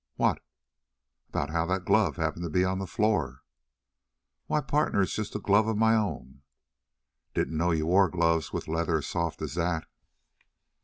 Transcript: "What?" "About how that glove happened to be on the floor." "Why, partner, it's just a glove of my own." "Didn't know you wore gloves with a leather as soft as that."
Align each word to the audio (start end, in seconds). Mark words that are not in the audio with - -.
"What?" 0.15 0.41
"About 1.29 1.51
how 1.51 1.67
that 1.67 1.85
glove 1.85 2.15
happened 2.15 2.41
to 2.45 2.49
be 2.49 2.63
on 2.65 2.79
the 2.79 2.87
floor." 2.87 3.43
"Why, 4.47 4.59
partner, 4.59 5.03
it's 5.03 5.13
just 5.13 5.35
a 5.35 5.39
glove 5.39 5.67
of 5.67 5.77
my 5.77 5.95
own." 5.95 6.41
"Didn't 7.35 7.55
know 7.55 7.69
you 7.69 7.85
wore 7.85 8.09
gloves 8.09 8.51
with 8.51 8.67
a 8.67 8.71
leather 8.71 8.97
as 8.97 9.05
soft 9.05 9.43
as 9.43 9.53
that." 9.53 9.87